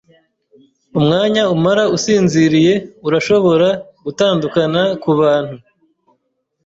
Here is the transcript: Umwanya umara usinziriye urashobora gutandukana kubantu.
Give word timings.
Umwanya 0.97 1.43
umara 1.55 1.83
usinziriye 1.95 2.73
urashobora 3.07 3.67
gutandukana 4.05 4.81
kubantu. 5.03 5.55